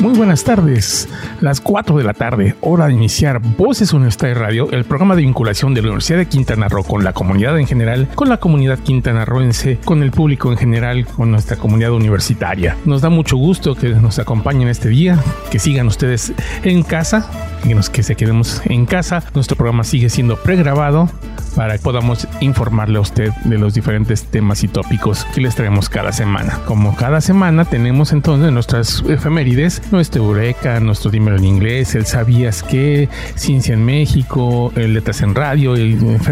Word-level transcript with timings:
Muy 0.00 0.14
buenas 0.14 0.44
tardes. 0.44 1.08
Las 1.42 1.60
4 1.60 1.98
de 1.98 2.04
la 2.04 2.14
tarde, 2.14 2.54
hora 2.62 2.86
de 2.86 2.94
iniciar 2.94 3.38
Voces 3.38 3.92
Universidad 3.92 4.34
Radio, 4.34 4.70
el 4.70 4.84
programa 4.84 5.14
de 5.14 5.20
vinculación 5.20 5.74
de 5.74 5.82
la 5.82 5.88
Universidad 5.88 6.16
de 6.16 6.26
Quintana 6.26 6.68
Roo 6.68 6.84
con 6.84 7.04
la 7.04 7.12
comunidad 7.12 7.58
en 7.58 7.66
general, 7.66 8.08
con 8.14 8.30
la 8.30 8.38
comunidad 8.38 8.78
quintanarroense, 8.78 9.78
con 9.84 10.02
el 10.02 10.10
público 10.10 10.50
en 10.52 10.56
general, 10.56 11.04
con 11.04 11.30
nuestra 11.30 11.58
comunidad 11.58 11.92
universitaria. 11.92 12.78
Nos 12.86 13.02
da 13.02 13.10
mucho 13.10 13.36
gusto 13.36 13.74
que 13.74 13.90
nos 13.90 14.18
acompañen 14.18 14.68
este 14.68 14.88
día, 14.88 15.22
que 15.50 15.58
sigan 15.58 15.86
ustedes 15.86 16.32
en 16.64 16.82
casa, 16.82 17.30
que, 17.62 17.74
nos, 17.74 17.90
que 17.90 18.02
se 18.02 18.16
quedemos 18.16 18.62
en 18.64 18.86
casa. 18.86 19.22
Nuestro 19.34 19.58
programa 19.58 19.84
sigue 19.84 20.08
siendo 20.08 20.36
pregrabado 20.36 21.10
para 21.54 21.76
que 21.76 21.82
podamos 21.82 22.26
informarle 22.40 22.98
a 22.98 23.00
usted 23.00 23.30
de 23.44 23.58
los 23.58 23.74
diferentes 23.74 24.24
temas 24.24 24.62
y 24.64 24.68
tópicos 24.68 25.24
que 25.34 25.40
les 25.40 25.54
traemos 25.54 25.88
cada 25.88 26.12
semana. 26.12 26.58
Como 26.66 26.96
cada 26.96 27.20
semana 27.20 27.64
tenemos 27.64 28.12
entonces 28.12 28.52
nuestras 28.52 29.02
efemérides, 29.08 29.82
nuestro 29.90 30.24
Eureka, 30.24 30.80
nuestro 30.80 31.10
Dímelo 31.10 31.36
en 31.36 31.44
inglés, 31.44 31.94
el 31.94 32.06
Sabías 32.06 32.62
que, 32.62 33.08
Ciencia 33.34 33.74
en 33.74 33.84
México, 33.84 34.72
el 34.76 34.94
Letras 34.94 35.22
en 35.22 35.34
Radio, 35.34 35.74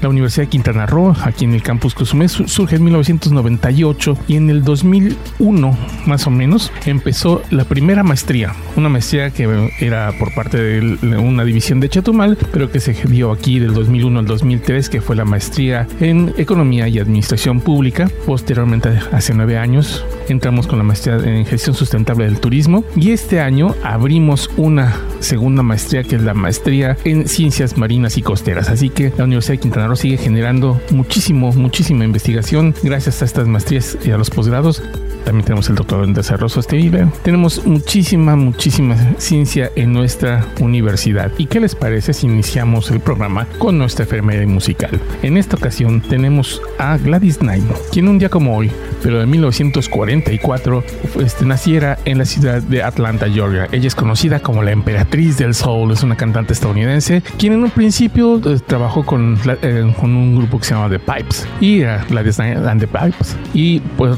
La 0.06 0.10
Universidad 0.10 0.44
de 0.44 0.50
Quintana 0.50 0.86
Roo, 0.86 1.16
aquí 1.24 1.46
en 1.46 1.52
el 1.52 1.64
campus 1.64 1.92
Cozumel, 1.92 2.28
surge 2.28 2.76
en 2.76 2.84
1998 2.84 4.16
y 4.28 4.36
en 4.36 4.50
el 4.50 4.62
2001, 4.62 5.76
más 6.06 6.28
o 6.28 6.30
menos, 6.30 6.70
empezó 6.84 7.42
la 7.50 7.64
primera 7.64 8.04
maestría. 8.04 8.54
Una 8.76 8.88
maestría 8.88 9.30
que 9.30 9.72
era 9.80 10.12
por 10.16 10.32
parte 10.32 10.58
de 10.58 11.16
una 11.18 11.44
división 11.44 11.80
de 11.80 11.88
Chetumal, 11.88 12.38
pero 12.52 12.70
que 12.70 12.78
se 12.78 12.92
dio 12.92 13.32
aquí 13.32 13.58
del 13.58 13.74
2001 13.74 14.20
al 14.20 14.26
2003, 14.26 14.88
que 14.90 15.00
fue 15.00 15.16
la 15.16 15.24
maestría 15.24 15.88
en 15.98 16.32
Economía 16.38 16.86
y 16.86 17.00
Administración 17.00 17.58
Pública. 17.58 18.08
Posteriormente, 18.26 18.90
hace 19.10 19.34
nueve 19.34 19.58
años, 19.58 20.04
entramos 20.28 20.68
con 20.68 20.78
la 20.78 20.84
maestría 20.84 21.16
en 21.16 21.44
Gestión 21.46 21.74
Sustentable 21.74 22.26
del 22.26 22.38
Turismo 22.38 22.84
y 22.94 23.10
este 23.10 23.40
año 23.40 23.74
abrimos 23.82 24.50
una 24.56 25.00
segunda 25.18 25.64
maestría 25.64 26.04
que 26.04 26.14
es 26.14 26.22
la 26.22 26.34
maestría 26.34 26.96
en 27.02 27.26
Ciencias 27.26 27.76
Marinas 27.76 28.16
y 28.18 28.22
Costeras. 28.22 28.68
Así 28.68 28.88
que 28.88 29.12
la 29.18 29.24
Universidad 29.24 29.54
de 29.54 29.58
Quintana 29.58 29.88
Roo 29.88 29.95
sigue 29.96 30.16
generando 30.16 30.80
muchísimo, 30.90 31.52
muchísima 31.52 32.04
investigación 32.04 32.74
gracias 32.82 33.22
a 33.22 33.24
estas 33.24 33.46
maestrías 33.46 33.98
y 34.04 34.10
a 34.10 34.18
los 34.18 34.30
posgrados. 34.30 34.82
También 35.26 35.44
tenemos 35.44 35.68
el 35.68 35.74
doctorado 35.74 36.06
en 36.06 36.14
desarrollo 36.14 36.48
sostenible. 36.48 37.08
Tenemos 37.24 37.66
muchísima, 37.66 38.36
muchísima 38.36 38.96
ciencia 39.18 39.72
en 39.74 39.92
nuestra 39.92 40.46
universidad. 40.60 41.32
¿Y 41.36 41.46
qué 41.46 41.58
les 41.58 41.74
parece 41.74 42.12
si 42.12 42.26
iniciamos 42.26 42.92
el 42.92 43.00
programa 43.00 43.48
con 43.58 43.76
nuestra 43.76 44.04
enfermera 44.04 44.46
musical? 44.46 45.00
En 45.24 45.36
esta 45.36 45.56
ocasión 45.56 46.00
tenemos 46.00 46.62
a 46.78 46.96
Gladys 46.98 47.38
Knight, 47.38 47.64
quien 47.90 48.06
un 48.06 48.20
día 48.20 48.28
como 48.28 48.56
hoy, 48.56 48.70
pero 49.02 49.18
de 49.18 49.26
1944, 49.26 50.84
este, 51.20 51.44
naciera 51.44 51.98
en 52.04 52.18
la 52.18 52.24
ciudad 52.24 52.62
de 52.62 52.84
Atlanta, 52.84 53.28
Georgia. 53.28 53.66
Ella 53.72 53.88
es 53.88 53.96
conocida 53.96 54.38
como 54.38 54.62
la 54.62 54.70
emperatriz 54.70 55.38
del 55.38 55.54
soul, 55.54 55.90
es 55.90 56.04
una 56.04 56.16
cantante 56.16 56.52
estadounidense, 56.52 57.24
quien 57.36 57.52
en 57.52 57.64
un 57.64 57.70
principio 57.70 58.40
eh, 58.44 58.60
trabajó 58.64 59.04
con, 59.04 59.36
eh, 59.62 59.92
con, 59.98 60.14
un 60.14 60.36
grupo 60.36 60.60
que 60.60 60.66
se 60.66 60.74
llama 60.74 60.88
The 60.88 61.00
Pipes 61.00 61.48
y 61.60 61.80
era 61.80 62.04
Gladys 62.08 62.36
Knight 62.36 62.58
and 62.58 62.80
the 62.80 62.86
Pipes. 62.86 63.36
Y 63.52 63.80
pues 63.96 64.12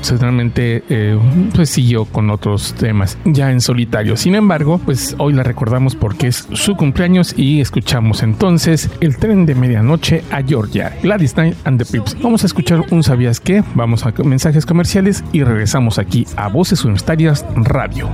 pues 1.55 1.71
siguió 1.71 2.05
con 2.05 2.31
otros 2.31 2.75
temas 2.75 3.19
ya 3.25 3.51
en 3.51 3.61
solitario. 3.61 4.17
Sin 4.17 4.35
embargo, 4.35 4.81
pues 4.85 5.15
hoy 5.19 5.33
la 5.33 5.43
recordamos 5.43 5.97
porque 5.97 6.29
es 6.29 6.47
su 6.53 6.77
cumpleaños 6.77 7.35
y 7.37 7.61
escuchamos 7.61 8.23
entonces 8.23 8.91
el 9.01 9.17
tren 9.17 9.47
de 9.47 9.55
medianoche 9.55 10.23
a 10.31 10.43
Georgia, 10.43 10.97
Gladys 11.03 11.35
Knight 11.35 11.57
and 11.65 11.83
the 11.83 11.91
Pips. 11.91 12.17
Vamos 12.23 12.43
a 12.43 12.47
escuchar 12.47 12.85
un 12.91 13.03
¿Sabías 13.03 13.41
qué? 13.41 13.65
Vamos 13.75 14.05
a 14.05 14.13
mensajes 14.23 14.67
comerciales 14.67 15.25
y 15.33 15.43
regresamos 15.43 15.99
aquí 15.99 16.27
a 16.37 16.49
Voces 16.49 16.85
Universitarias 16.85 17.45
Radio. 17.55 18.09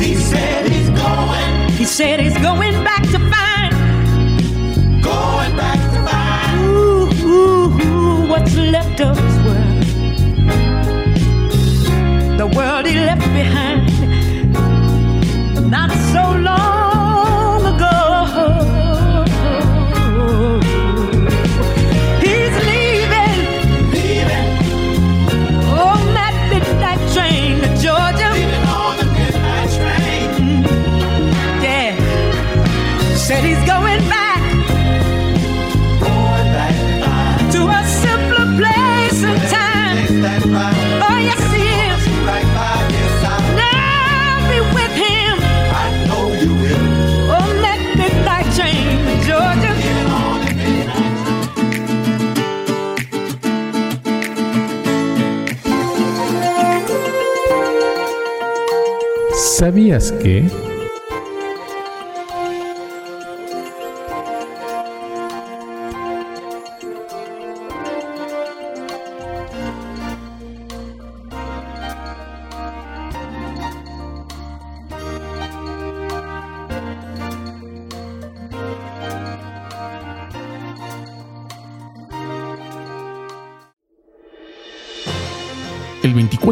He 0.00 0.14
said 0.16 0.66
he's 0.66 0.90
going, 0.90 1.70
he 1.78 1.84
said 1.84 2.18
he's 2.20 2.36
going 2.42 2.82
back 2.82 3.02
to 3.12 3.18
find, 3.30 3.72
going 5.02 5.56
back 5.56 5.78
to 5.92 6.00
find, 6.04 7.22
what's 8.28 8.56
left 8.56 9.00
of 9.00 9.31
the 12.38 12.46
world 12.46 12.86
he 12.86 12.94
left 12.94 13.26
behind. 13.32 13.90
Not 15.70 15.90
so 16.12 16.38
long 16.38 16.81
¿Sabías 59.92 60.12
que? 60.12 60.71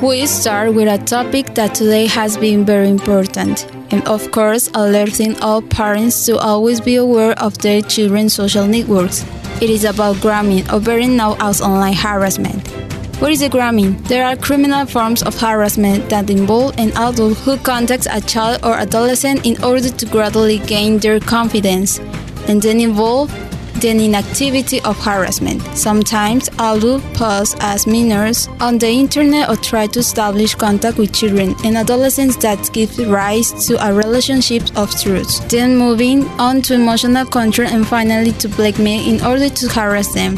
We 0.00 0.26
start 0.26 0.74
with 0.74 0.86
a 0.86 1.04
topic 1.04 1.56
that 1.56 1.74
today 1.74 2.06
has 2.06 2.36
been 2.36 2.64
very 2.64 2.88
important, 2.88 3.66
and 3.90 4.06
of 4.06 4.30
course, 4.30 4.70
alerting 4.72 5.36
all 5.40 5.60
parents 5.60 6.24
to 6.26 6.38
always 6.38 6.80
be 6.80 6.94
aware 6.94 7.32
of 7.40 7.58
their 7.58 7.82
children's 7.82 8.32
social 8.32 8.64
networks. 8.68 9.24
It 9.60 9.70
is 9.70 9.84
about 9.84 10.20
grooming, 10.20 10.70
or 10.70 10.78
better 10.78 11.08
known 11.08 11.36
as 11.40 11.60
online 11.60 11.94
harassment. 11.94 12.64
What 13.20 13.32
is 13.32 13.42
a 13.42 13.48
grooming? 13.48 14.00
There 14.04 14.24
are 14.24 14.36
criminal 14.36 14.86
forms 14.86 15.24
of 15.24 15.38
harassment 15.40 16.08
that 16.10 16.30
involve 16.30 16.78
an 16.78 16.90
adult 16.96 17.36
who 17.38 17.56
contacts 17.56 18.06
a 18.08 18.20
child 18.20 18.60
or 18.64 18.74
adolescent 18.74 19.44
in 19.44 19.62
order 19.64 19.88
to 19.88 20.06
gradually 20.06 20.60
gain 20.60 20.98
their 20.98 21.18
confidence, 21.18 21.98
and 22.46 22.62
then 22.62 22.78
involve 22.78 23.34
the 23.80 23.90
inactivity 23.90 24.80
of 24.82 24.98
harassment. 24.98 25.62
Sometimes 25.76 26.48
adults 26.58 27.04
pose 27.14 27.54
as 27.60 27.86
minors 27.86 28.48
on 28.60 28.78
the 28.78 28.88
internet 28.88 29.48
or 29.48 29.56
try 29.56 29.86
to 29.86 30.00
establish 30.00 30.54
contact 30.54 30.98
with 30.98 31.14
children 31.14 31.54
and 31.64 31.76
adolescents 31.76 32.36
that 32.36 32.70
give 32.72 32.98
rise 33.08 33.52
to 33.66 33.74
a 33.86 33.92
relationship 33.92 34.62
of 34.76 34.90
trust. 35.00 35.48
Then 35.48 35.76
moving 35.76 36.26
on 36.38 36.62
to 36.62 36.74
emotional 36.74 37.26
control 37.26 37.68
and 37.68 37.86
finally 37.86 38.32
to 38.32 38.48
blackmail 38.48 39.08
in 39.08 39.24
order 39.24 39.48
to 39.48 39.68
harass 39.68 40.12
them. 40.12 40.36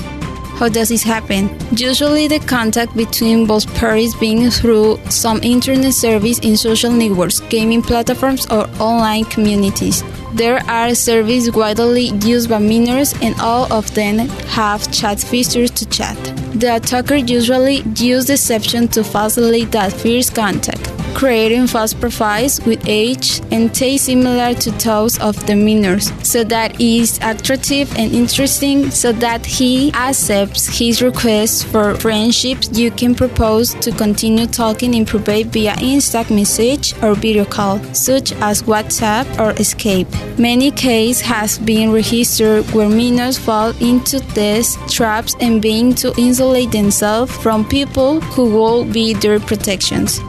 How 0.60 0.68
does 0.68 0.90
this 0.90 1.02
happen? 1.02 1.48
Usually, 1.74 2.28
the 2.28 2.38
contact 2.40 2.94
between 2.94 3.46
both 3.46 3.66
parties 3.76 4.14
being 4.14 4.50
through 4.50 4.98
some 5.08 5.40
internet 5.42 5.94
service 5.94 6.38
in 6.40 6.54
social 6.54 6.92
networks, 6.92 7.40
gaming 7.48 7.80
platforms, 7.80 8.44
or 8.50 8.68
online 8.78 9.24
communities. 9.24 10.04
There 10.32 10.62
are 10.68 10.94
services 10.94 11.50
widely 11.50 12.10
used 12.24 12.48
by 12.48 12.58
minors, 12.58 13.14
and 13.20 13.34
all 13.40 13.72
of 13.72 13.92
them 13.94 14.18
have 14.58 14.90
chat 14.92 15.20
features 15.20 15.70
to 15.72 15.86
chat. 15.88 16.16
The 16.54 16.76
attacker 16.76 17.16
usually 17.16 17.82
uses 17.96 18.26
deception 18.26 18.88
to 18.88 19.04
facilitate 19.04 19.72
that 19.72 19.92
first 19.92 20.34
contact 20.34 20.89
creating 21.14 21.66
false 21.66 21.94
profiles 21.94 22.60
with 22.64 22.82
age 22.86 23.40
and 23.50 23.74
taste 23.74 24.06
similar 24.06 24.54
to 24.54 24.70
those 24.72 25.18
of 25.20 25.34
the 25.46 25.54
minors, 25.54 26.12
so 26.22 26.44
that 26.44 26.80
is 26.80 27.18
attractive 27.22 27.90
and 27.96 28.12
interesting, 28.12 28.90
so 28.90 29.12
that 29.12 29.44
he 29.44 29.92
accepts 29.94 30.78
his 30.78 31.02
request 31.02 31.66
for 31.66 31.94
friendships. 31.96 32.70
You 32.72 32.90
can 32.90 33.14
propose 33.14 33.74
to 33.74 33.92
continue 33.92 34.46
talking 34.46 34.94
in 34.94 35.04
private 35.04 35.48
via 35.48 35.74
instant 35.80 36.30
message 36.30 36.94
or 37.02 37.14
video 37.14 37.44
call, 37.44 37.78
such 37.94 38.32
as 38.40 38.62
WhatsApp 38.62 39.26
or 39.38 39.52
Skype. 39.54 40.38
Many 40.38 40.70
cases 40.70 41.20
have 41.20 41.64
been 41.64 41.92
registered 41.92 42.64
where 42.72 42.88
minors 42.88 43.38
fall 43.38 43.70
into 43.80 44.20
these 44.34 44.76
traps 44.88 45.36
and 45.40 45.60
being 45.60 45.94
to 45.96 46.14
insulate 46.16 46.70
themselves 46.72 47.36
from 47.38 47.64
people 47.68 48.20
who 48.20 48.50
will 48.50 48.84
be 48.84 49.14
their 49.14 49.40
protections. 49.40 50.20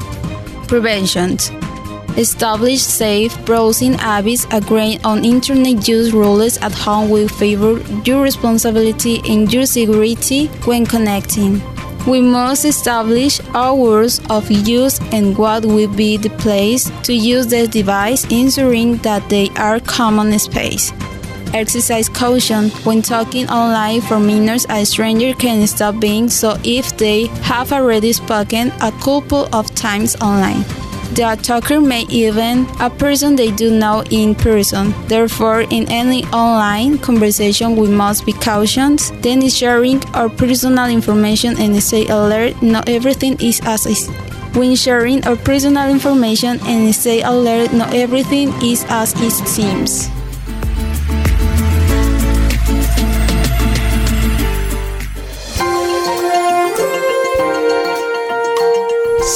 Prevention 0.71 1.35
Establish 2.15 2.79
safe 2.79 3.35
browsing 3.45 3.95
habits, 3.95 4.47
agreeing 4.51 5.03
on 5.03 5.25
internet 5.25 5.85
use 5.85 6.13
rules 6.13 6.57
at 6.59 6.71
home 6.71 7.09
will 7.09 7.27
favor 7.27 7.81
your 8.05 8.23
responsibility 8.23 9.19
and 9.27 9.51
your 9.51 9.65
security 9.65 10.47
when 10.63 10.85
connecting. 10.85 11.61
We 12.07 12.21
must 12.21 12.63
establish 12.63 13.41
hours 13.53 14.21
of 14.29 14.49
use 14.49 14.97
and 15.11 15.37
what 15.37 15.65
will 15.65 15.93
be 15.93 16.15
the 16.15 16.29
place 16.39 16.89
to 17.03 17.13
use 17.13 17.47
the 17.47 17.67
device, 17.67 18.23
ensuring 18.31 18.95
that 18.99 19.27
they 19.27 19.49
are 19.57 19.81
common 19.81 20.39
space. 20.39 20.93
Exercise 21.53 22.07
caution 22.07 22.69
when 22.85 23.01
talking 23.01 23.49
online 23.49 24.01
for 24.01 24.19
minors. 24.19 24.65
A 24.69 24.85
stranger 24.85 25.33
can 25.33 25.67
stop 25.67 25.99
being 25.99 26.29
so 26.29 26.57
if 26.63 26.95
they 26.97 27.27
have 27.43 27.73
already 27.73 28.13
spoken 28.13 28.71
a 28.81 28.91
couple 29.03 29.49
of 29.53 29.73
times 29.75 30.15
online. 30.21 30.63
The 31.13 31.33
attacker 31.33 31.81
may 31.81 32.03
even 32.07 32.65
a 32.79 32.89
person 32.89 33.35
they 33.35 33.51
do 33.51 33.69
know 33.69 34.01
in 34.11 34.33
person. 34.33 34.93
Therefore, 35.07 35.61
in 35.69 35.91
any 35.91 36.23
online 36.27 36.97
conversation, 36.99 37.75
we 37.75 37.89
must 37.89 38.25
be 38.25 38.31
cautious. 38.31 39.11
Then 39.19 39.47
sharing 39.49 40.01
our 40.15 40.29
personal 40.29 40.87
information 40.87 41.59
and 41.59 41.83
stay 41.83 42.07
alert. 42.07 42.61
Not 42.61 42.87
everything 42.87 43.35
is 43.41 43.59
as. 43.65 44.07
When 44.55 44.75
sharing 44.75 45.25
our 45.27 45.35
personal 45.35 45.89
information 45.89 46.59
and 46.63 46.95
stay 46.95 47.21
alert, 47.23 47.73
not 47.73 47.93
everything 47.93 48.53
is 48.63 48.85
as 48.87 49.11
it 49.19 49.31
seems. 49.47 50.07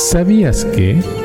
¿Sabías 0.06 0.66
que... 0.66 1.25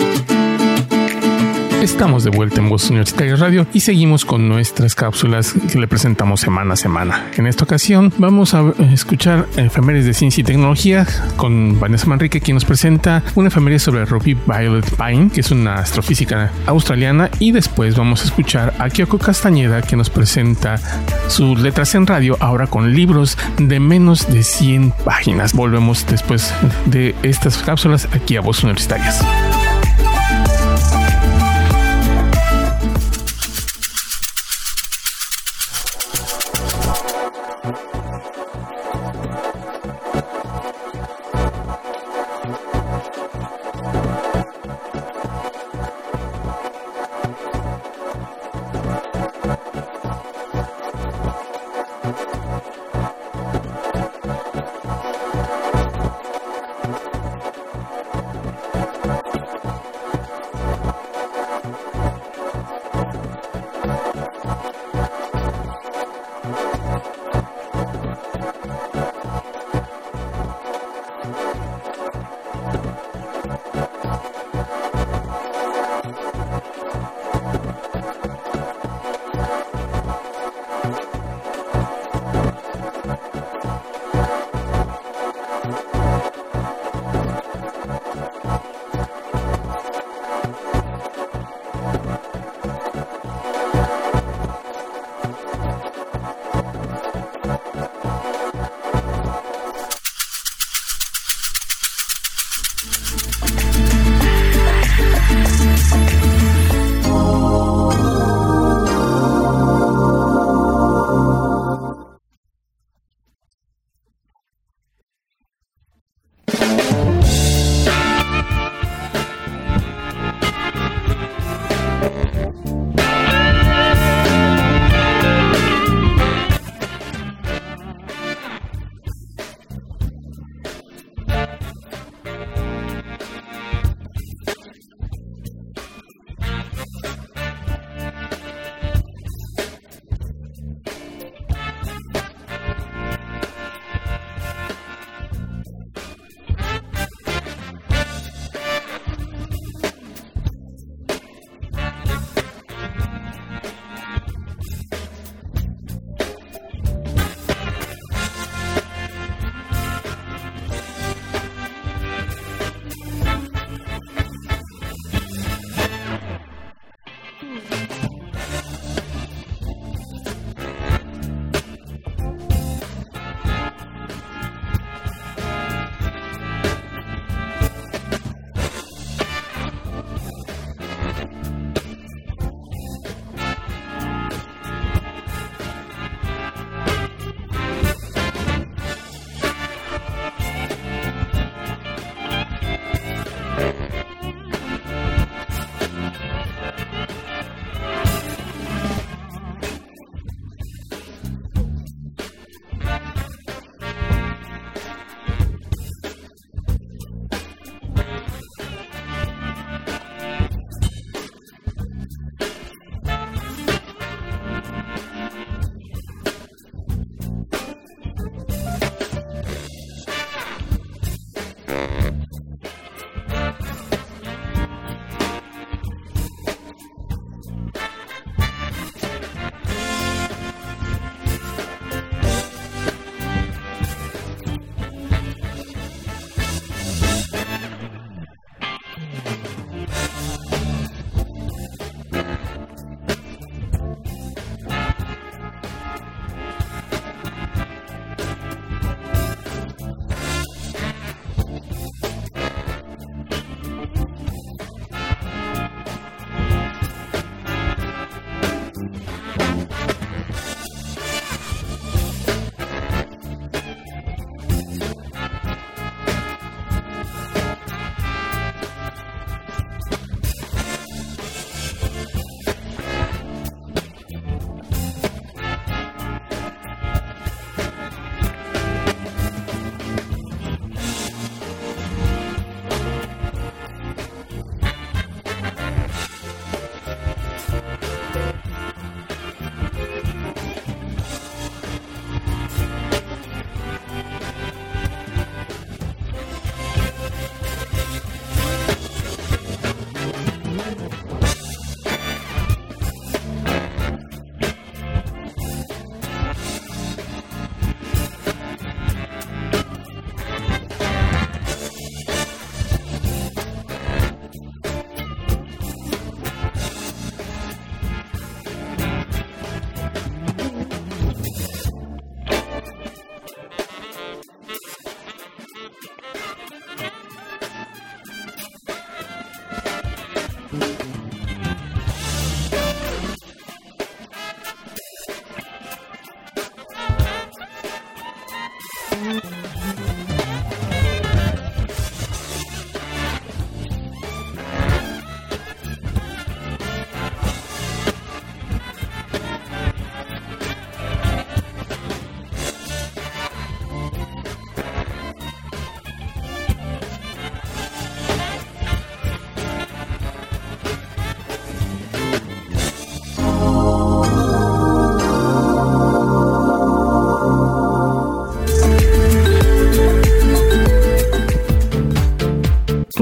Estamos 1.81 2.23
de 2.23 2.29
vuelta 2.29 2.61
en 2.61 2.69
Voz 2.69 2.91
Universitaria 2.91 3.35
Radio 3.35 3.65
y 3.73 3.79
seguimos 3.79 4.23
con 4.23 4.47
nuestras 4.47 4.93
cápsulas 4.93 5.55
que 5.71 5.79
le 5.79 5.87
presentamos 5.87 6.39
semana 6.39 6.75
a 6.75 6.77
semana. 6.77 7.31
En 7.37 7.47
esta 7.47 7.63
ocasión 7.63 8.13
vamos 8.19 8.53
a 8.53 8.71
escuchar 8.93 9.47
efemérides 9.57 10.05
de 10.05 10.13
ciencia 10.13 10.41
y 10.41 10.43
tecnología 10.43 11.07
con 11.37 11.79
Vanessa 11.79 12.05
Manrique, 12.05 12.39
quien 12.39 12.53
nos 12.53 12.65
presenta 12.65 13.23
una 13.33 13.47
efeméride 13.47 13.79
sobre 13.79 14.05
Ruby 14.05 14.37
Violet 14.45 14.85
Pine, 14.95 15.31
que 15.31 15.39
es 15.39 15.49
una 15.49 15.79
astrofísica 15.79 16.51
australiana, 16.67 17.31
y 17.39 17.51
después 17.51 17.95
vamos 17.95 18.21
a 18.21 18.25
escuchar 18.25 18.75
a 18.77 18.87
Kyoko 18.87 19.17
Castañeda, 19.17 19.81
que 19.81 19.95
nos 19.95 20.11
presenta 20.11 20.79
sus 21.29 21.59
letras 21.59 21.95
en 21.95 22.05
radio, 22.05 22.37
ahora 22.41 22.67
con 22.67 22.93
libros 22.93 23.39
de 23.57 23.79
menos 23.79 24.31
de 24.31 24.43
100 24.43 24.91
páginas. 25.03 25.53
Volvemos 25.53 26.05
después 26.05 26.53
de 26.85 27.15
estas 27.23 27.57
cápsulas 27.57 28.07
aquí 28.13 28.37
a 28.37 28.41
Voz 28.41 28.63
Universitarias. 28.63 29.25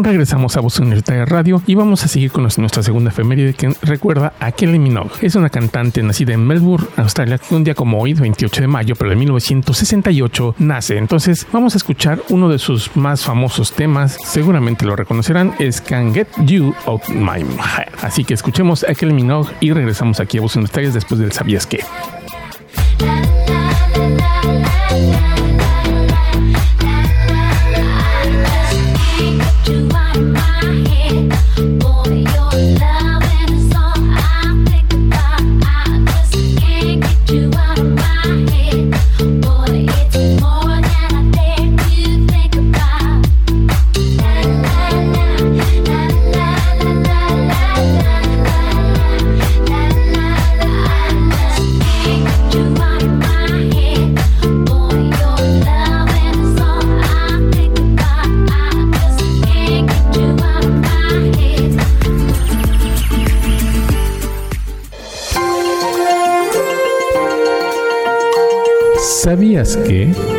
Regresamos 0.09 0.57
a 0.57 0.61
Voz 0.61 0.79
Universitaria 0.79 1.23
Radio 1.23 1.61
y 1.67 1.75
vamos 1.75 2.03
a 2.03 2.07
seguir 2.07 2.31
con 2.31 2.41
nuestra 2.41 2.81
segunda 2.81 3.11
efeméride 3.11 3.53
que 3.53 3.71
recuerda 3.83 4.33
a 4.39 4.51
Kelly 4.51 4.79
Minogue. 4.79 5.11
Es 5.21 5.35
una 5.35 5.51
cantante 5.51 6.01
nacida 6.01 6.33
en 6.33 6.47
Melbourne, 6.47 6.87
Australia, 6.97 7.37
que 7.37 7.53
un 7.53 7.63
día 7.63 7.75
como 7.75 7.99
hoy, 7.99 8.15
28 8.15 8.61
de 8.61 8.67
mayo, 8.67 8.95
pero 8.95 9.11
de 9.11 9.15
1968, 9.17 10.55
nace. 10.57 10.97
Entonces 10.97 11.45
vamos 11.53 11.75
a 11.75 11.77
escuchar 11.77 12.23
uno 12.29 12.49
de 12.49 12.57
sus 12.57 12.95
más 12.97 13.23
famosos 13.23 13.71
temas, 13.73 14.17
seguramente 14.25 14.83
lo 14.83 14.95
reconocerán, 14.95 15.53
es 15.59 15.79
Can't 15.79 16.15
Get 16.15 16.27
You 16.39 16.73
Out 16.87 17.09
My 17.09 17.41
Head. 17.41 17.93
Así 18.01 18.23
que 18.23 18.33
escuchemos 18.33 18.83
a 18.89 18.95
Kelly 18.95 19.13
Minogue 19.13 19.51
y 19.59 19.73
regresamos 19.73 20.19
aquí 20.19 20.39
a 20.39 20.41
Voz 20.41 20.55
Universitaria 20.55 20.89
después 20.89 21.19
del 21.19 21.31
Sabías 21.33 21.67
qué. 21.67 21.81
¿Sabías 69.65 69.75
que... 69.85 70.38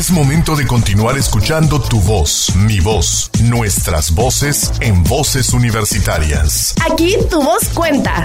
Es 0.00 0.10
momento 0.10 0.56
de 0.56 0.66
continuar 0.66 1.18
escuchando 1.18 1.78
tu 1.78 2.00
voz, 2.00 2.56
mi 2.56 2.80
voz, 2.80 3.30
nuestras 3.44 4.14
voces 4.14 4.72
en 4.80 5.04
voces 5.04 5.52
universitarias. 5.52 6.74
Aquí 6.90 7.16
tu 7.28 7.42
voz 7.42 7.68
cuenta. 7.74 8.24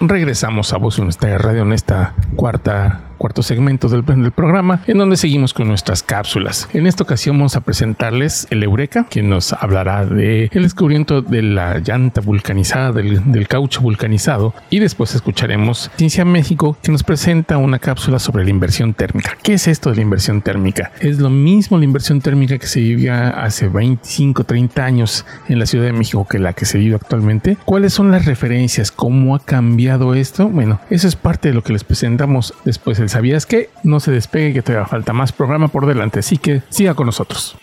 Regresamos 0.00 0.72
a 0.72 0.78
Voz 0.78 0.96
Universitaria 0.96 1.36
Radio 1.36 1.64
en 1.64 1.74
esta 1.74 2.14
cuarta 2.34 3.05
cuarto 3.16 3.42
segmento 3.42 3.88
del, 3.88 4.04
programa, 4.32 4.82
en 4.86 4.98
donde 4.98 5.16
seguimos 5.16 5.54
con 5.54 5.68
nuestras 5.68 6.02
cápsulas. 6.02 6.68
En 6.72 6.86
esta 6.86 7.02
ocasión 7.02 7.36
vamos 7.36 7.56
a 7.56 7.60
presentarles 7.60 8.46
el 8.50 8.62
Eureka, 8.62 9.06
que 9.08 9.22
nos 9.22 9.52
hablará 9.52 10.06
de 10.06 10.50
descubrimiento 10.52 11.22
de 11.22 11.42
la 11.42 11.78
llanta 11.78 12.20
vulcanizada, 12.20 12.92
del, 12.92 13.48
caucho 13.48 13.80
vulcanizado, 13.80 14.54
y 14.70 14.78
después 14.78 15.14
escucharemos 15.14 15.90
Ciencia 15.96 16.24
México, 16.24 16.76
que 16.82 16.92
nos 16.92 17.02
presenta 17.02 17.58
una 17.58 17.78
cápsula 17.78 18.18
sobre 18.18 18.44
la 18.44 18.50
inversión 18.50 18.94
térmica. 18.94 19.36
¿Qué 19.42 19.54
es 19.54 19.68
esto 19.68 19.90
de 19.90 19.96
la 19.96 20.02
inversión 20.02 20.42
térmica? 20.42 20.92
Es 21.00 21.18
lo 21.18 21.30
mismo 21.30 21.78
la 21.78 21.84
inversión 21.84 22.20
térmica 22.20 22.58
que 22.58 22.66
se 22.66 22.80
vivía 22.80 23.30
hace 23.30 23.68
25, 23.68 24.44
30 24.44 24.84
años 24.84 25.24
en 25.48 25.58
la 25.58 25.66
Ciudad 25.66 25.86
de 25.86 25.92
México 25.92 26.26
que 26.28 26.38
la 26.38 26.52
que 26.52 26.64
se 26.64 26.78
vive 26.78 26.96
actualmente. 26.96 27.56
¿Cuáles 27.64 27.92
son 27.92 28.10
las 28.10 28.24
referencias? 28.24 28.90
¿Cómo 28.90 29.34
ha 29.34 29.40
cambiado 29.40 30.14
esto? 30.14 30.48
Bueno, 30.48 30.80
eso 30.90 31.08
es 31.08 31.16
parte 31.16 31.48
de 31.48 31.54
lo 31.54 31.62
que 31.62 31.72
les 31.72 31.84
presentamos 31.84 32.54
después 32.64 32.98
¿Sabías 33.08 33.46
que? 33.46 33.70
No 33.82 34.00
se 34.00 34.10
despegue, 34.10 34.52
que 34.52 34.62
todavía 34.62 34.86
falta 34.86 35.12
más 35.12 35.32
programa 35.32 35.68
por 35.68 35.86
delante, 35.86 36.20
así 36.20 36.38
que 36.38 36.62
siga 36.68 36.94
con 36.94 37.06
nosotros. 37.06 37.56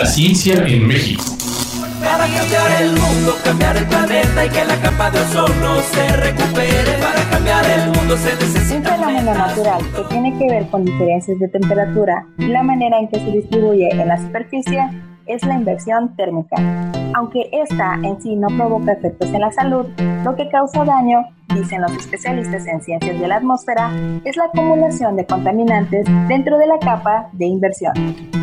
La 0.00 0.06
ciencia 0.06 0.54
en 0.66 0.86
México. 0.86 1.22
Para 2.02 2.26
cambiar 2.26 2.80
el 2.80 2.92
mundo, 2.92 3.36
cambiar 3.44 3.76
el 3.76 3.84
planeta 3.86 4.46
y 4.46 4.48
que 4.48 4.64
la 4.64 4.80
capa 4.80 5.10
de 5.10 5.20
ozono 5.20 5.76
se 5.92 6.16
recupere. 6.16 6.92
Para 7.02 7.22
cambiar 7.28 7.66
el 7.66 7.90
mundo 7.90 8.16
se 8.16 8.34
necesita. 8.36 8.94
Un 8.94 8.98
fenómeno 8.98 9.34
natural 9.34 9.82
que 9.94 10.02
tiene 10.04 10.38
que 10.38 10.46
ver 10.46 10.66
con 10.70 10.86
diferencias 10.86 11.38
de 11.38 11.48
temperatura 11.48 12.26
y 12.38 12.46
la 12.46 12.62
manera 12.62 12.98
en 12.98 13.08
que 13.08 13.18
se 13.18 13.30
distribuye 13.30 13.90
en 13.90 14.08
la 14.08 14.16
superficie 14.16 14.88
es 15.26 15.44
la 15.44 15.54
inversión 15.56 16.16
térmica. 16.16 16.56
Aunque 17.14 17.50
esta 17.52 17.96
en 17.96 18.22
sí 18.22 18.36
no 18.36 18.48
provoca 18.56 18.92
efectos 18.92 19.28
en 19.28 19.42
la 19.42 19.52
salud, 19.52 19.84
lo 20.24 20.34
que 20.34 20.48
causa 20.48 20.82
daño, 20.82 21.26
dicen 21.54 21.82
los 21.82 21.92
especialistas 21.92 22.66
en 22.66 22.80
ciencias 22.80 23.20
de 23.20 23.28
la 23.28 23.36
atmósfera, 23.36 23.92
es 24.24 24.34
la 24.38 24.44
acumulación 24.44 25.16
de 25.16 25.26
contaminantes 25.26 26.06
dentro 26.26 26.56
de 26.56 26.68
la 26.68 26.78
capa 26.78 27.28
de 27.32 27.44
inversión. 27.44 28.39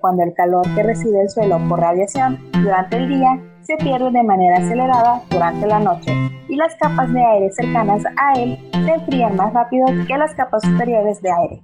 Cuando 0.00 0.22
el 0.22 0.34
calor 0.34 0.64
que 0.74 0.82
recibe 0.82 1.22
el 1.22 1.30
suelo 1.30 1.58
por 1.68 1.80
radiación 1.80 2.38
durante 2.52 2.96
el 2.96 3.08
día 3.08 3.38
se 3.62 3.76
pierde 3.76 4.10
de 4.10 4.22
manera 4.22 4.58
acelerada 4.58 5.22
durante 5.30 5.66
la 5.66 5.80
noche 5.80 6.12
y 6.48 6.56
las 6.56 6.74
capas 6.76 7.12
de 7.12 7.24
aire 7.24 7.50
cercanas 7.52 8.04
a 8.16 8.32
él 8.40 8.58
se 8.72 8.94
enfrían 8.94 9.36
más 9.36 9.52
rápido 9.52 9.86
que 10.06 10.16
las 10.16 10.34
capas 10.34 10.62
superiores 10.62 11.20
de 11.20 11.30
aire. 11.32 11.62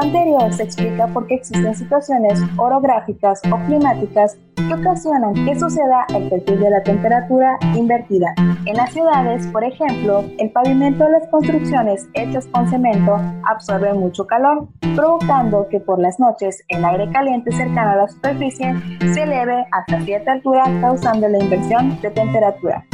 Anterior 0.00 0.52
se 0.52 0.64
explica 0.64 1.06
porque 1.08 1.34
existen 1.34 1.74
situaciones 1.74 2.40
orográficas 2.56 3.40
o 3.50 3.56
climáticas 3.66 4.36
que 4.56 4.74
ocasionan 4.74 5.34
que 5.34 5.58
suceda 5.58 6.06
el 6.14 6.28
perfil 6.28 6.60
de 6.60 6.70
la 6.70 6.82
temperatura 6.82 7.58
invertida. 7.74 8.34
En 8.66 8.76
las 8.76 8.92
ciudades, 8.92 9.46
por 9.48 9.64
ejemplo, 9.64 10.24
el 10.38 10.50
pavimento 10.50 11.04
de 11.04 11.12
las 11.12 11.28
construcciones 11.28 12.08
hechas 12.14 12.46
con 12.48 12.68
cemento 12.68 13.16
absorbe 13.48 13.92
mucho 13.94 14.26
calor, 14.26 14.68
provocando 14.94 15.66
que 15.68 15.80
por 15.80 16.00
las 16.00 16.18
noches 16.18 16.62
el 16.68 16.84
aire 16.84 17.10
caliente 17.10 17.52
cercano 17.52 17.92
a 17.92 17.96
la 17.96 18.08
superficie 18.08 18.74
se 19.00 19.22
eleve 19.22 19.64
hasta 19.72 20.00
cierta 20.02 20.32
altura 20.32 20.64
causando 20.80 21.28
la 21.28 21.38
inversión 21.42 22.00
de 22.00 22.10
temperatura. 22.10 22.84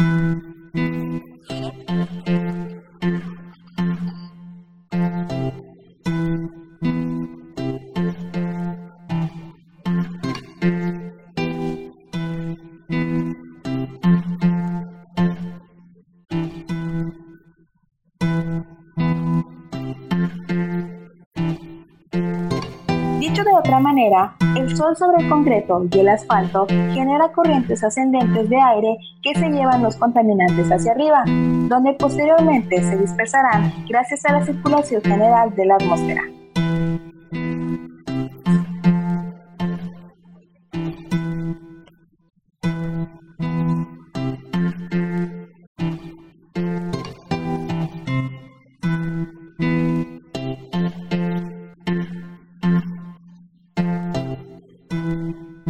El 24.57 24.76
sol 24.76 24.96
sobre 24.96 25.22
el 25.22 25.28
concreto 25.28 25.86
y 25.90 25.98
el 25.98 26.09
asfalto 26.09 26.66
genera 26.92 27.32
corrientes 27.32 27.82
ascendentes 27.82 28.48
de 28.48 28.57
aire 28.61 28.96
que 29.22 29.34
se 29.34 29.48
llevan 29.50 29.82
los 29.82 29.96
contaminantes 29.96 30.70
hacia 30.70 30.92
arriba, 30.92 31.24
donde 31.26 31.92
posteriormente 31.94 32.82
se 32.82 32.96
dispersarán 32.96 33.72
gracias 33.88 34.24
a 34.26 34.32
la 34.32 34.44
circulación 34.44 35.02
general 35.02 35.54
de 35.54 35.66
la 35.66 35.74
atmósfera. 35.74 36.22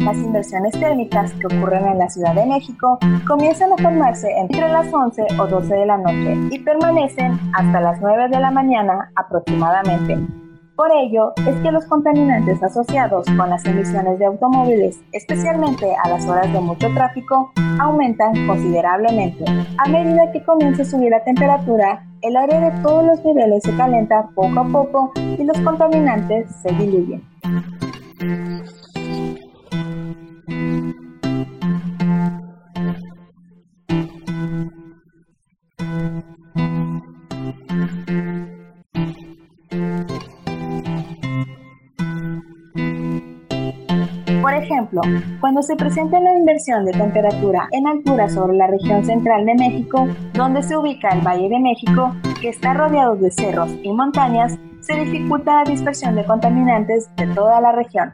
Las 0.07 0.19
inversiones 0.19 0.71
térmicas 0.71 1.33
que 1.33 1.47
ocurren 1.47 1.85
en 1.85 1.97
la 1.97 2.07
Ciudad 2.07 2.33
de 2.33 2.45
México 2.45 2.97
comienzan 3.27 3.73
a 3.73 3.75
formarse 3.75 4.31
entre 4.37 4.69
las 4.69 4.87
11 4.93 5.21
o 5.37 5.47
12 5.47 5.75
de 5.75 5.85
la 5.85 5.97
noche 5.97 6.33
y 6.49 6.59
permanecen 6.59 7.37
hasta 7.53 7.81
las 7.81 7.99
9 7.99 8.29
de 8.29 8.39
la 8.39 8.49
mañana 8.49 9.11
aproximadamente. 9.17 10.17
Por 10.77 10.89
ello 10.93 11.33
es 11.35 11.55
que 11.61 11.73
los 11.73 11.85
contaminantes 11.87 12.63
asociados 12.63 13.27
con 13.35 13.49
las 13.49 13.65
emisiones 13.65 14.17
de 14.17 14.27
automóviles, 14.27 14.97
especialmente 15.11 15.93
a 16.01 16.07
las 16.07 16.25
horas 16.25 16.53
de 16.53 16.61
mucho 16.61 16.87
tráfico, 16.93 17.51
aumentan 17.77 18.47
considerablemente. 18.47 19.43
A 19.77 19.89
medida 19.89 20.31
que 20.31 20.41
comienza 20.41 20.83
a 20.83 20.85
subir 20.85 21.09
la 21.09 21.23
temperatura, 21.25 22.07
el 22.21 22.37
aire 22.37 22.61
de 22.61 22.71
todos 22.81 23.03
los 23.03 23.25
niveles 23.25 23.61
se 23.61 23.75
calienta 23.75 24.29
poco 24.33 24.57
a 24.57 24.63
poco 24.63 25.11
y 25.17 25.43
los 25.43 25.59
contaminantes 25.59 26.49
se 26.61 26.71
diluyen. 26.75 27.21
Cuando 45.39 45.61
se 45.61 45.75
presenta 45.75 46.19
la 46.19 46.37
inversión 46.37 46.85
de 46.85 46.91
temperatura 46.91 47.67
en 47.71 47.87
altura 47.87 48.29
sobre 48.29 48.57
la 48.57 48.67
región 48.67 49.05
central 49.05 49.45
de 49.45 49.55
México, 49.55 50.07
donde 50.33 50.63
se 50.63 50.77
ubica 50.77 51.09
el 51.09 51.21
Valle 51.21 51.49
de 51.49 51.59
México, 51.59 52.15
que 52.41 52.49
está 52.49 52.73
rodeado 52.73 53.15
de 53.15 53.31
cerros 53.31 53.69
y 53.83 53.91
montañas, 53.91 54.57
se 54.81 54.95
dificulta 54.95 55.63
la 55.63 55.69
dispersión 55.69 56.15
de 56.15 56.25
contaminantes 56.25 57.09
de 57.15 57.27
toda 57.27 57.59
la 57.59 57.71
región. 57.71 58.13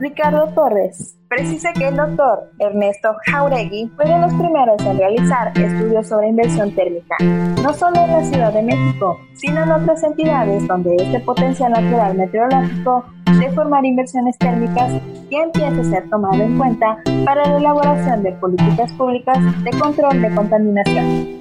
Ricardo 0.00 0.48
Torres 0.54 1.16
precisa 1.28 1.72
que 1.72 1.88
el 1.88 1.96
doctor 1.96 2.50
Ernesto 2.58 3.14
Jauregui 3.26 3.90
fue 3.96 4.06
de 4.06 4.18
los 4.18 4.34
primeros 4.34 4.84
en 4.84 4.98
realizar 4.98 5.52
estudios 5.56 6.08
sobre 6.08 6.28
inversión 6.28 6.74
térmica, 6.74 7.16
no 7.62 7.72
solo 7.72 8.04
en 8.04 8.12
la 8.12 8.24
Ciudad 8.24 8.52
de 8.52 8.62
México, 8.62 9.18
sino 9.34 9.62
en 9.62 9.72
otras 9.72 10.02
entidades 10.02 10.66
donde 10.66 10.96
este 10.96 11.20
potencial 11.20 11.72
natural 11.72 12.16
meteorológico 12.16 13.04
de 13.38 13.50
formar 13.52 13.84
inversiones 13.84 14.36
térmicas 14.38 14.92
ya 15.30 15.42
empieza 15.42 15.80
a 15.80 15.84
ser 15.84 16.10
tomado 16.10 16.42
en 16.42 16.58
cuenta 16.58 16.98
para 17.24 17.46
la 17.48 17.58
elaboración 17.58 18.22
de 18.22 18.32
políticas 18.32 18.92
públicas 18.94 19.38
de 19.62 19.70
control 19.78 20.20
de 20.20 20.34
contaminación. 20.34 21.40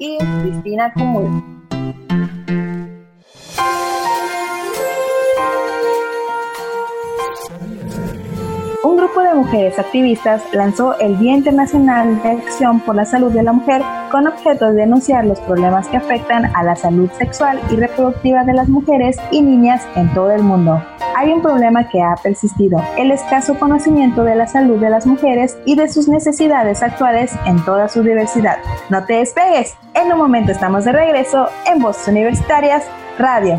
Y 0.00 0.16
Cristina 0.16 0.90
Cumul. 0.94 1.49
De 9.18 9.34
mujeres 9.34 9.78
activistas 9.78 10.42
lanzó 10.52 10.96
el 11.00 11.18
Día 11.18 11.34
Internacional 11.34 12.22
de 12.22 12.30
Acción 12.30 12.78
por 12.80 12.94
la 12.94 13.04
Salud 13.04 13.32
de 13.32 13.42
la 13.42 13.52
Mujer 13.52 13.82
con 14.10 14.28
objeto 14.28 14.66
de 14.66 14.74
denunciar 14.74 15.24
los 15.24 15.40
problemas 15.40 15.88
que 15.88 15.96
afectan 15.96 16.46
a 16.54 16.62
la 16.62 16.76
salud 16.76 17.10
sexual 17.18 17.60
y 17.70 17.76
reproductiva 17.76 18.44
de 18.44 18.54
las 18.54 18.68
mujeres 18.68 19.16
y 19.32 19.42
niñas 19.42 19.82
en 19.96 20.14
todo 20.14 20.30
el 20.30 20.42
mundo. 20.42 20.80
Hay 21.16 21.32
un 21.32 21.42
problema 21.42 21.88
que 21.88 22.00
ha 22.00 22.14
persistido, 22.22 22.80
el 22.96 23.10
escaso 23.10 23.58
conocimiento 23.58 24.22
de 24.22 24.36
la 24.36 24.46
salud 24.46 24.80
de 24.80 24.90
las 24.90 25.06
mujeres 25.06 25.58
y 25.66 25.74
de 25.74 25.88
sus 25.88 26.08
necesidades 26.08 26.82
actuales 26.82 27.32
en 27.46 27.62
toda 27.64 27.88
su 27.88 28.02
diversidad. 28.02 28.58
No 28.90 29.04
te 29.04 29.14
despegues, 29.14 29.74
en 29.94 30.12
un 30.12 30.18
momento 30.18 30.52
estamos 30.52 30.84
de 30.84 30.92
regreso 30.92 31.48
en 31.66 31.80
Voces 31.80 32.06
Universitarias 32.08 32.84
Radio. 33.18 33.58